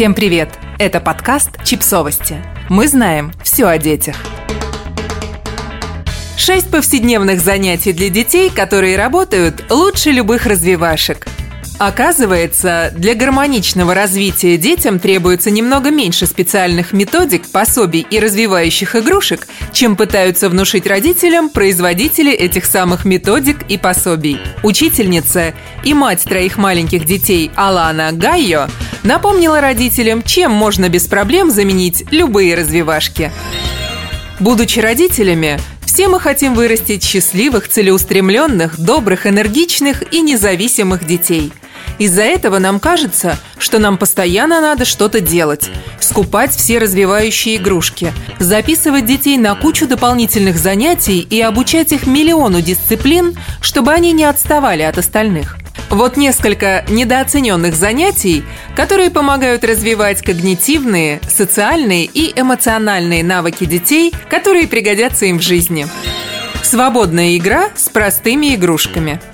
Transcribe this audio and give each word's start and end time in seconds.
Всем 0.00 0.14
привет! 0.14 0.48
Это 0.78 0.98
подкаст 0.98 1.62
«Чипсовости». 1.62 2.42
Мы 2.70 2.88
знаем 2.88 3.32
все 3.44 3.66
о 3.66 3.76
детях. 3.76 4.16
Шесть 6.38 6.70
повседневных 6.70 7.42
занятий 7.42 7.92
для 7.92 8.08
детей, 8.08 8.48
которые 8.48 8.96
работают 8.96 9.62
лучше 9.68 10.10
любых 10.10 10.46
развивашек. 10.46 11.26
Оказывается, 11.78 12.94
для 12.96 13.14
гармоничного 13.14 13.92
развития 13.92 14.56
детям 14.56 15.00
требуется 15.00 15.50
немного 15.50 15.90
меньше 15.90 16.26
специальных 16.26 16.94
методик, 16.94 17.46
пособий 17.48 18.06
и 18.10 18.20
развивающих 18.20 18.96
игрушек, 18.96 19.46
чем 19.72 19.96
пытаются 19.96 20.48
внушить 20.48 20.86
родителям 20.86 21.50
производители 21.50 22.32
этих 22.32 22.64
самых 22.64 23.04
методик 23.04 23.64
и 23.68 23.76
пособий. 23.76 24.38
Учительница 24.62 25.52
и 25.84 25.92
мать 25.92 26.24
троих 26.24 26.56
маленьких 26.56 27.04
детей 27.04 27.50
Алана 27.54 28.12
Гайо 28.12 28.66
напомнила 29.02 29.60
родителям, 29.60 30.22
чем 30.22 30.50
можно 30.52 30.88
без 30.88 31.06
проблем 31.06 31.50
заменить 31.50 32.04
любые 32.10 32.54
развивашки. 32.54 33.32
Будучи 34.38 34.80
родителями, 34.80 35.58
все 35.84 36.08
мы 36.08 36.20
хотим 36.20 36.54
вырастить 36.54 37.04
счастливых, 37.04 37.68
целеустремленных, 37.68 38.78
добрых, 38.80 39.26
энергичных 39.26 40.12
и 40.12 40.20
независимых 40.20 41.06
детей– 41.06 41.52
из-за 42.00 42.22
этого 42.22 42.58
нам 42.58 42.80
кажется, 42.80 43.38
что 43.58 43.78
нам 43.78 43.98
постоянно 43.98 44.62
надо 44.62 44.86
что-то 44.86 45.20
делать. 45.20 45.68
Скупать 46.00 46.50
все 46.50 46.78
развивающие 46.78 47.56
игрушки, 47.56 48.14
записывать 48.38 49.04
детей 49.04 49.36
на 49.36 49.54
кучу 49.54 49.86
дополнительных 49.86 50.56
занятий 50.56 51.20
и 51.20 51.38
обучать 51.42 51.92
их 51.92 52.06
миллиону 52.06 52.62
дисциплин, 52.62 53.36
чтобы 53.60 53.92
они 53.92 54.12
не 54.12 54.24
отставали 54.24 54.80
от 54.80 54.96
остальных. 54.96 55.59
Вот 55.90 56.16
несколько 56.16 56.84
недооцененных 56.88 57.74
занятий, 57.74 58.44
которые 58.74 59.10
помогают 59.10 59.64
развивать 59.64 60.22
когнитивные, 60.22 61.20
социальные 61.28 62.04
и 62.04 62.32
эмоциональные 62.40 63.24
навыки 63.24 63.64
детей, 63.64 64.14
которые 64.30 64.68
пригодятся 64.68 65.26
им 65.26 65.38
в 65.38 65.42
жизни. 65.42 65.86
Свободная 66.62 67.36
игра 67.36 67.70
с 67.76 67.88
простыми 67.88 68.54
игрушками– 68.54 69.20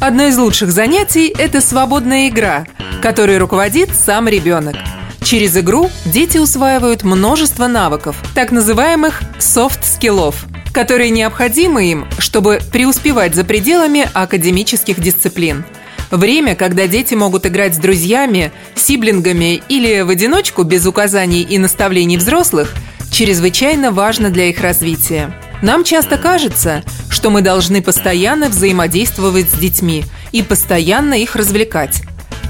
Одно 0.00 0.26
из 0.26 0.38
лучших 0.38 0.70
занятий– 0.70 1.34
это 1.38 1.60
свободная 1.60 2.28
игра, 2.28 2.66
которой 3.02 3.36
руководит 3.36 3.90
сам 3.92 4.28
ребенок. 4.28 4.76
Через 5.24 5.56
игру 5.56 5.90
дети 6.04 6.38
усваивают 6.38 7.02
множество 7.02 7.66
навыков, 7.66 8.16
так 8.32 8.52
называемых 8.52 9.20
soft 9.40 9.73
skill 9.73 10.13
-ов, 10.13 10.46
которые 10.72 11.10
необходимы 11.10 11.90
им, 11.90 12.06
чтобы 12.18 12.60
преуспевать 12.72 13.34
за 13.34 13.42
пределами 13.42 14.08
академических 14.14 15.00
дисциплин. 15.00 15.64
Время, 16.10 16.54
когда 16.54 16.86
дети 16.86 17.14
могут 17.14 17.46
играть 17.46 17.74
с 17.74 17.78
друзьями, 17.78 18.50
сиблингами 18.74 19.62
или 19.68 20.00
в 20.00 20.08
одиночку 20.08 20.62
без 20.62 20.86
указаний 20.86 21.42
и 21.42 21.58
наставлений 21.58 22.16
взрослых, 22.16 22.74
чрезвычайно 23.10 23.90
важно 23.92 24.30
для 24.30 24.46
их 24.46 24.60
развития. 24.60 25.34
Нам 25.60 25.84
часто 25.84 26.16
кажется, 26.16 26.82
что 27.10 27.30
мы 27.30 27.42
должны 27.42 27.82
постоянно 27.82 28.48
взаимодействовать 28.48 29.50
с 29.50 29.58
детьми 29.58 30.04
и 30.32 30.42
постоянно 30.42 31.14
их 31.14 31.36
развлекать. 31.36 32.02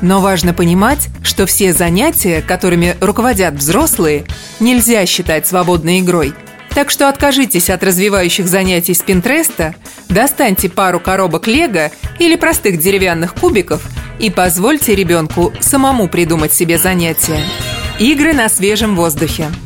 Но 0.02 0.20
важно 0.20 0.54
понимать, 0.54 1.08
что 1.22 1.46
все 1.46 1.72
занятия, 1.72 2.42
которыми 2.42 2.96
руководят 3.00 3.54
взрослые, 3.54 4.24
нельзя 4.60 5.04
считать 5.06 5.46
свободной 5.46 6.00
игрой. 6.00 6.34
Так 6.74 6.90
что 6.90 7.08
откажитесь 7.08 7.70
от 7.70 7.82
развивающих 7.82 8.46
занятий 8.46 8.94
с 8.94 9.00
Пинтреста, 9.02 9.74
достаньте 10.08 10.68
пару 10.68 11.00
коробок 11.00 11.46
Лего 11.46 11.90
или 12.18 12.36
простых 12.36 12.78
деревянных 12.78 13.34
кубиков 13.34 13.82
и 14.18 14.30
позвольте 14.30 14.94
ребенку 14.94 15.52
самому 15.60 16.08
придумать 16.08 16.52
себе 16.52 16.78
занятия. 16.78 17.42
Игры 17.98 18.32
на 18.32 18.48
свежем 18.48 18.94
воздухе– 18.94 19.46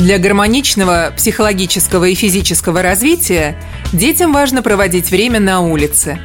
для 0.00 0.18
гармоничного 0.18 1.12
психологического 1.14 2.06
и 2.06 2.14
физического 2.14 2.80
развития 2.80 3.60
детям 3.92 4.32
важно 4.32 4.62
проводить 4.62 5.10
время 5.10 5.40
на 5.40 5.60
улице. 5.60 6.18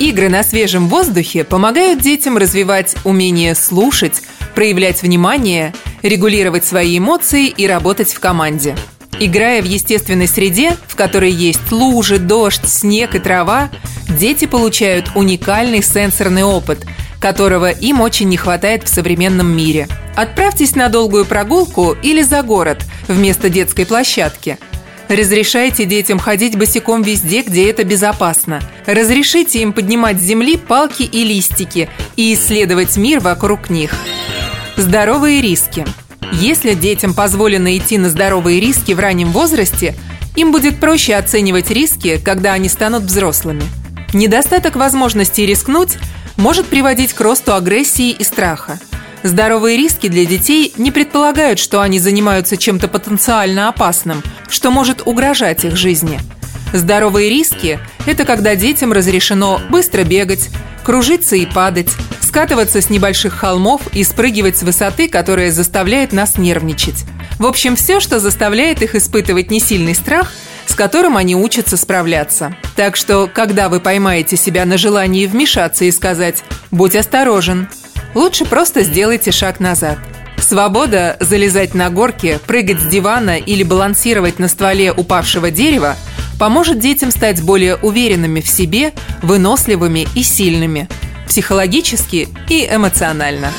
Игры 0.00 0.28
на 0.28 0.42
свежем 0.42 0.88
воздухе 0.88 1.44
помогают 1.44 2.00
детям 2.00 2.36
развивать 2.36 2.96
умение 3.04 3.54
слушать, 3.54 4.22
проявлять 4.56 5.02
внимание, 5.02 5.72
регулировать 6.02 6.64
свои 6.64 6.98
эмоции 6.98 7.46
и 7.46 7.68
работать 7.68 8.12
в 8.12 8.18
команде. 8.18 8.74
Играя 9.18 9.60
в 9.60 9.66
естественной 9.66 10.28
среде, 10.28 10.76
в 10.86 10.96
которой 10.96 11.30
есть 11.30 11.72
лужи, 11.72 12.18
дождь, 12.18 12.66
снег 12.66 13.14
и 13.14 13.18
трава, 13.18 13.70
дети 14.08 14.46
получают 14.46 15.10
уникальный 15.14 15.82
сенсорный 15.82 16.44
опыт– 16.44 16.84
которого 17.20 17.70
им 17.70 18.00
очень 18.00 18.28
не 18.28 18.36
хватает 18.36 18.84
в 18.84 18.88
современном 18.88 19.54
мире. 19.54 19.86
Отправьтесь 20.16 20.74
на 20.74 20.88
долгую 20.88 21.26
прогулку 21.26 21.96
или 22.02 22.22
за 22.22 22.42
город 22.42 22.84
вместо 23.06 23.48
детской 23.50 23.86
площадки. 23.86 24.58
Разрешайте 25.08 25.84
детям 25.84 26.18
ходить 26.18 26.56
босиком 26.56 27.02
везде, 27.02 27.42
где 27.42 27.68
это 27.68 27.84
безопасно. 27.84 28.60
Разрешите 28.86 29.60
им 29.60 29.72
поднимать 29.72 30.18
с 30.18 30.24
земли 30.24 30.56
палки 30.56 31.02
и 31.02 31.24
листики 31.24 31.88
и 32.16 32.34
исследовать 32.34 32.96
мир 32.96 33.20
вокруг 33.20 33.70
них. 33.70 33.92
Здоровые 34.76 35.40
риски. 35.40 35.84
Если 36.32 36.74
детям 36.74 37.14
позволено 37.14 37.76
идти 37.76 37.98
на 37.98 38.08
здоровые 38.08 38.60
риски 38.60 38.92
в 38.92 39.00
раннем 39.00 39.32
возрасте, 39.32 39.94
им 40.36 40.52
будет 40.52 40.78
проще 40.78 41.14
оценивать 41.14 41.70
риски, 41.70 42.20
когда 42.22 42.52
они 42.52 42.68
станут 42.68 43.04
взрослыми. 43.04 43.62
Недостаток 44.12 44.76
возможности 44.76 45.42
рискнуть 45.42 45.98
может 46.36 46.66
приводить 46.66 47.12
к 47.12 47.20
росту 47.20 47.54
агрессии 47.54 48.10
и 48.10 48.24
страха. 48.24 48.78
Здоровые 49.22 49.76
риски 49.76 50.08
для 50.08 50.24
детей 50.24 50.72
не 50.78 50.90
предполагают, 50.90 51.58
что 51.58 51.82
они 51.82 51.98
занимаются 51.98 52.56
чем-то 52.56 52.88
потенциально 52.88 53.68
опасным, 53.68 54.22
что 54.48 54.70
может 54.70 55.02
угрожать 55.04 55.64
их 55.64 55.76
жизни. 55.76 56.18
Здоровые 56.72 57.28
риски– 57.28 57.78
это 58.06 58.24
когда 58.24 58.54
детям 58.54 58.92
разрешено 58.92 59.60
быстро 59.68 60.04
бегать, 60.04 60.48
кружиться 60.84 61.36
и 61.36 61.44
падать, 61.44 61.90
скатываться 62.30 62.80
с 62.80 62.90
небольших 62.90 63.34
холмов 63.34 63.82
и 63.92 64.04
спрыгивать 64.04 64.56
с 64.56 64.62
высоты, 64.62 65.08
которая 65.08 65.50
заставляет 65.50 66.12
нас 66.12 66.38
нервничать. 66.38 67.04
В 67.40 67.44
общем, 67.44 67.74
все, 67.74 67.98
что 67.98 68.20
заставляет 68.20 68.82
их 68.82 68.94
испытывать 68.94 69.50
несильный 69.50 69.96
страх– 69.96 70.32
с 70.70 70.74
которым 70.76 71.16
они 71.16 71.34
учатся 71.34 71.76
справляться. 71.76 72.54
Так 72.76 72.94
что, 72.94 73.28
когда 73.32 73.68
вы 73.68 73.80
поймаете 73.80 74.36
себя 74.36 74.64
на 74.64 74.78
желании 74.78 75.26
вмешаться 75.26 75.84
и 75.84 75.90
сказать 75.90 76.44
«будь 76.70 76.94
осторожен», 76.94 77.68
лучше 78.14 78.44
просто 78.44 78.84
сделайте 78.84 79.32
шаг 79.32 79.58
назад. 79.58 79.98
Свобода 80.38 81.16
залезать 81.18 81.74
на 81.74 81.90
горки, 81.90 82.38
прыгать 82.46 82.80
с 82.80 82.86
дивана 82.86 83.36
или 83.36 83.64
балансировать 83.64 84.38
на 84.38 84.46
стволе 84.46 84.92
упавшего 84.92 85.50
дерева 85.50 85.96
поможет 86.38 86.78
детям 86.78 87.10
стать 87.10 87.42
более 87.42 87.74
уверенными 87.74 88.40
в 88.40 88.48
себе, 88.48 88.92
выносливыми 89.22 90.06
и 90.14 90.22
сильными, 90.22 90.88
психологически 91.30 92.28
и 92.48 92.68
эмоционально. 92.68 93.52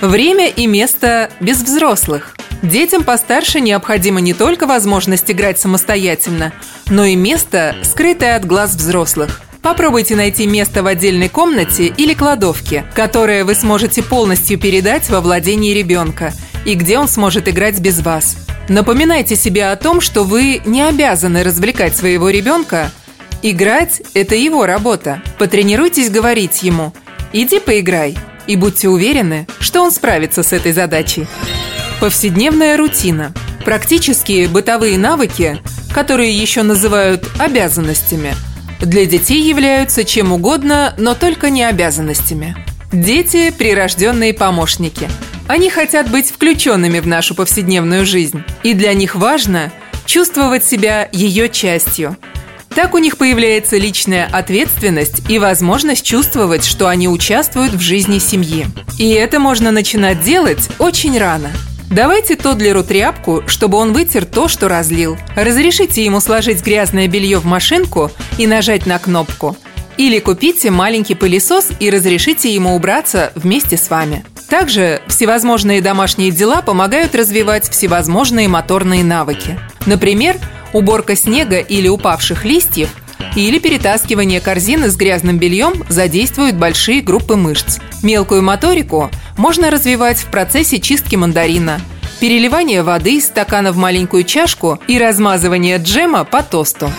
Время 0.00 0.48
и 0.48 0.66
место 0.66 1.30
без 1.38 1.62
взрослых. 1.62 2.34
Детям 2.60 3.04
постарше 3.04 3.60
необходима 3.60 4.20
не 4.20 4.34
только 4.34 4.66
возможность 4.66 5.30
играть 5.30 5.60
самостоятельно, 5.60 6.52
но 6.90 7.04
и 7.04 7.14
место, 7.14 7.76
скрытое 7.84 8.34
от 8.34 8.44
глаз 8.44 8.74
взрослых. 8.74 9.42
Попробуйте 9.62 10.16
найти 10.16 10.48
место 10.48 10.82
в 10.82 10.88
отдельной 10.88 11.28
комнате 11.28 11.86
или 11.86 12.14
кладовке, 12.14 12.84
которое 12.94 13.44
вы 13.44 13.54
сможете 13.54 14.02
полностью 14.02 14.58
передать 14.58 15.08
во 15.08 15.20
владение 15.20 15.74
ребенка 15.74 16.32
и 16.64 16.74
где 16.74 16.98
он 16.98 17.06
сможет 17.06 17.48
играть 17.48 17.78
без 17.78 18.00
вас. 18.00 18.36
Напоминайте 18.68 19.36
себе 19.36 19.68
о 19.68 19.76
том, 19.76 20.00
что 20.00 20.24
вы 20.24 20.60
не 20.66 20.82
обязаны 20.82 21.44
развлекать 21.44 21.96
своего 21.96 22.28
ребенка. 22.28 22.90
Играть– 23.42 24.02
это 24.14 24.34
его 24.34 24.66
работа. 24.66 25.22
Потренируйтесь 25.38 26.10
говорить 26.10 26.62
ему 26.62 26.92
«иди 27.32 27.60
поиграй» 27.60 28.16
и 28.48 28.56
будьте 28.56 28.88
уверены, 28.88 29.46
что 29.60 29.82
он 29.82 29.92
справится 29.92 30.42
с 30.42 30.52
этой 30.52 30.72
задачей. 30.72 31.26
Повседневная 32.00 32.76
рутина. 32.76 33.32
Практические 33.64 34.48
бытовые 34.48 34.98
навыки, 34.98 35.60
которые 35.94 36.32
еще 36.32 36.62
называют 36.62 37.28
обязанностями, 37.38 38.34
для 38.80 39.06
детей 39.06 39.42
являются 39.42 40.04
чем 40.04 40.32
угодно, 40.32 40.94
но 40.98 41.14
только 41.14 41.50
не 41.50 41.64
обязанностями. 41.64 42.56
Дети– 42.92 43.50
прирожденные 43.58 44.32
помощники. 44.32 45.08
Они 45.46 45.68
хотят 45.70 46.10
быть 46.10 46.30
включенными 46.30 47.00
в 47.00 47.06
нашу 47.06 47.34
повседневную 47.34 48.06
жизнь. 48.06 48.42
И 48.62 48.74
для 48.74 48.94
них 48.94 49.14
важно 49.14 49.72
чувствовать 50.06 50.64
себя 50.64 51.08
ее 51.12 51.48
частью. 51.48 52.16
Так 52.74 52.94
у 52.94 52.98
них 52.98 53.16
появляется 53.16 53.76
личная 53.76 54.28
ответственность 54.30 55.28
и 55.28 55.38
возможность 55.38 56.04
чувствовать, 56.04 56.64
что 56.64 56.88
они 56.88 57.08
участвуют 57.08 57.72
в 57.72 57.80
жизни 57.80 58.18
семьи. 58.18 58.66
И 58.98 59.10
это 59.10 59.40
можно 59.40 59.70
начинать 59.70 60.22
делать 60.22 60.68
очень 60.78 61.18
рано– 61.18 61.50
Давайте 61.90 62.36
Тодлеру 62.36 62.84
тряпку, 62.84 63.42
чтобы 63.46 63.78
он 63.78 63.94
вытер 63.94 64.26
то, 64.26 64.46
что 64.46 64.68
разлил. 64.68 65.16
Разрешите 65.34 66.04
ему 66.04 66.20
сложить 66.20 66.62
грязное 66.62 67.08
белье 67.08 67.38
в 67.38 67.46
машинку 67.46 68.10
и 68.36 68.46
нажать 68.46 68.84
на 68.84 68.98
кнопку. 68.98 69.56
Или 69.96 70.18
купите 70.18 70.70
маленький 70.70 71.14
пылесос 71.14 71.70
и 71.80 71.88
разрешите 71.90 72.54
ему 72.54 72.76
убраться 72.76 73.32
вместе 73.34 73.78
с 73.78 73.88
вами. 73.88 74.24
Также 74.48 75.00
всевозможные 75.08 75.80
домашние 75.80 76.30
дела 76.30 76.62
помогают 76.62 77.14
развивать 77.14 77.68
всевозможные 77.70 78.48
моторные 78.48 79.02
навыки. 79.02 79.58
Например, 79.86 80.36
уборка 80.72 81.16
снега 81.16 81.58
или 81.58 81.88
упавших 81.88 82.44
листьев 82.44 82.90
или 83.36 83.58
перетаскивание 83.58 84.40
корзины 84.40 84.90
с 84.90 84.96
грязным 84.96 85.38
бельем 85.38 85.84
задействуют 85.88 86.56
большие 86.56 87.02
группы 87.02 87.36
мышц. 87.36 87.78
Мелкую 88.02 88.42
моторику 88.42 89.10
можно 89.36 89.70
развивать 89.70 90.18
в 90.18 90.26
процессе 90.26 90.78
чистки 90.80 91.16
мандарина, 91.16 91.80
переливания 92.20 92.82
воды 92.82 93.16
из 93.16 93.26
стакана 93.26 93.72
в 93.72 93.76
маленькую 93.76 94.24
чашку 94.24 94.78
и 94.86 94.98
размазывания 94.98 95.78
джема 95.78 96.24
по 96.24 96.42
тосту. 96.42 96.90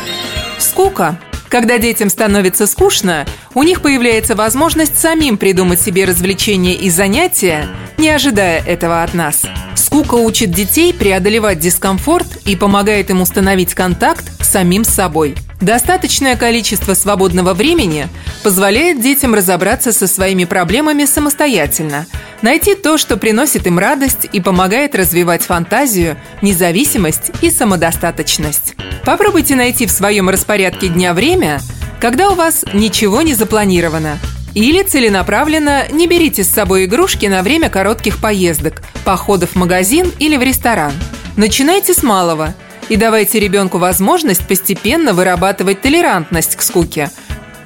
Скука 0.58 1.20
когда 1.50 1.80
детям 1.80 2.10
становится 2.10 2.68
скучно, 2.68 3.26
у 3.56 3.64
них 3.64 3.82
появляется 3.82 4.36
возможность 4.36 4.98
самим 4.98 5.38
придумать 5.38 5.82
себе 5.82 6.06
развлечения 6.06 6.76
и 6.76 6.90
занятия, 6.90 7.68
не 7.98 8.10
ожидая 8.10 8.64
этого 8.64 9.04
от 9.04 9.14
нас. 9.14 9.42
Скука 9.76 10.16
учит 10.16 10.52
детей 10.52 10.94
преодолевать 10.94 11.60
дискомфорт 11.60 12.28
и 12.46 12.56
помогает 12.56 13.10
им 13.10 13.22
установить 13.22 13.74
контакт 13.74 14.24
с 14.42 14.50
самим 14.50 14.84
собой. 14.84 15.36
Достаточное 15.60 16.36
количество 16.38 16.94
свободного 16.94 17.54
времени 17.54 18.08
позволяет 18.44 19.02
детям 19.02 19.34
разобраться 19.34 19.92
со 19.92 20.08
своими 20.08 20.46
проблемами 20.46 21.06
самостоятельно, 21.06 22.06
найти 22.42 22.76
то, 22.76 22.98
что 22.98 23.18
приносит 23.18 23.68
им 23.68 23.80
радость 23.80 24.28
и 24.32 24.40
помогает 24.40 24.96
развивать 24.96 25.42
фантазию, 25.42 26.16
независимость 26.42 27.32
и 27.42 27.50
самодостаточность. 27.52 28.76
Попробуйте 29.10 29.56
найти 29.56 29.88
в 29.88 29.92
своем 29.92 30.30
распорядке 30.30 30.88
дня 30.88 31.16
время, 31.16 31.62
когда 32.00 32.30
у 32.30 32.36
вас 32.36 32.64
ничего 32.74 33.24
не 33.24 33.34
запланировано. 33.34 34.20
Или 34.54 34.84
целенаправленно 34.84 35.88
не 35.90 36.06
берите 36.06 36.44
с 36.44 36.52
собой 36.52 36.86
игрушки 36.86 37.26
на 37.26 37.42
время 37.42 37.72
коротких 37.72 38.22
поездок, 38.22 38.84
походов 39.06 39.54
в 39.54 39.56
магазин 39.56 40.12
или 40.20 40.38
в 40.38 40.44
ресторан. 40.44 40.92
Начинайте 41.38 41.96
с 41.96 42.04
малого 42.04 42.54
и 42.88 42.98
давайте 42.98 43.40
ребенку 43.40 43.80
возможность 43.80 44.48
постепенно 44.48 45.14
вырабатывать 45.14 45.82
толерантность 45.82 46.56
к 46.56 46.62
скуке. 46.62 47.10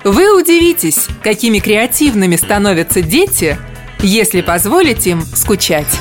Вы 0.06 0.34
удивитесь, 0.40 1.07
какими 1.22 1.60
креативными 1.60 2.38
становятся 2.38 3.01
дети, 3.01 3.57
если 4.00 4.40
позволить 4.40 5.07
им 5.07 5.22
скучать. 5.36 5.94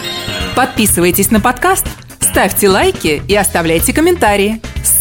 Подписывайтесь 0.54 1.32
на 1.32 1.40
подкаст, 1.40 1.86
ставьте 2.20 2.68
лайки 2.68 3.20
и 3.26 3.34
оставляйте 3.34 3.92
комментарии. 3.92 4.62